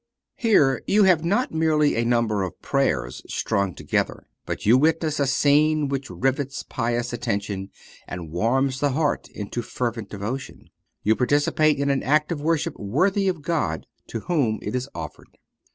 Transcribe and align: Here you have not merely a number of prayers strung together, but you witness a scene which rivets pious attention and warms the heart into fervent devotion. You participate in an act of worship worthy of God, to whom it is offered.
Here 0.37 0.81
you 0.87 1.03
have 1.03 1.23
not 1.23 1.53
merely 1.53 1.95
a 1.95 2.03
number 2.05 2.41
of 2.41 2.59
prayers 2.63 3.21
strung 3.27 3.75
together, 3.75 4.25
but 4.47 4.65
you 4.65 4.75
witness 4.75 5.19
a 5.19 5.27
scene 5.27 5.89
which 5.89 6.09
rivets 6.09 6.63
pious 6.67 7.13
attention 7.13 7.69
and 8.07 8.31
warms 8.31 8.79
the 8.79 8.93
heart 8.93 9.27
into 9.29 9.61
fervent 9.61 10.09
devotion. 10.09 10.71
You 11.03 11.15
participate 11.15 11.77
in 11.77 11.91
an 11.91 12.01
act 12.01 12.31
of 12.31 12.41
worship 12.41 12.79
worthy 12.79 13.27
of 13.27 13.43
God, 13.43 13.85
to 14.07 14.21
whom 14.21 14.57
it 14.63 14.73
is 14.73 14.89
offered. 14.95 15.37